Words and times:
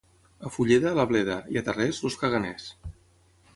A 0.47 0.51
Fulleda, 0.55 0.93
la 0.99 1.05
bleda, 1.11 1.35
i 1.55 1.61
a 1.61 1.63
Tarrés, 1.69 2.01
els 2.09 2.19
caganers. 2.25 2.69